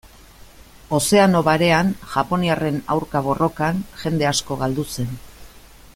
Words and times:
Ozeano 0.99 1.41
Barean, 1.47 1.91
japoniarren 2.15 2.81
aurka 2.95 3.23
borrokan, 3.29 3.85
jende 4.05 4.31
asko 4.35 4.59
galdu 4.63 4.91
zen. 4.99 5.17